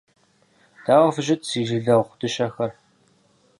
[0.85, 2.67] Дауэ фыщыт, си жылэгъу дыщэхэ!